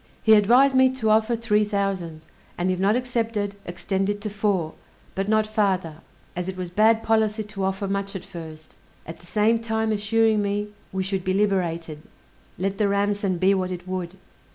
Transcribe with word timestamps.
He 0.23 0.33
advised 0.33 0.75
me 0.75 0.89
to 0.95 1.11
offer 1.11 1.35
three 1.35 1.63
thousand, 1.63 2.21
and 2.57 2.71
if 2.71 2.79
not 2.79 2.95
accepted, 2.95 3.55
extend 3.67 4.09
it 4.09 4.19
to 4.21 4.31
four; 4.31 4.73
but 5.13 5.27
not 5.27 5.45
farther, 5.45 5.97
as 6.35 6.49
it 6.49 6.57
was 6.57 6.71
bad 6.71 7.03
policy 7.03 7.43
to 7.43 7.63
offer 7.63 7.87
much 7.87 8.15
at 8.15 8.25
first: 8.25 8.73
at 9.05 9.19
the 9.19 9.27
same 9.27 9.59
time 9.59 9.91
assuring 9.91 10.41
me 10.41 10.69
we 10.91 11.03
should 11.03 11.23
be 11.23 11.35
liberated, 11.35 12.01
let 12.57 12.79
the 12.79 12.87
ransom 12.87 13.37
be 13.37 13.53
what 13.53 13.69
it 13.69 13.87
would. 13.87 14.17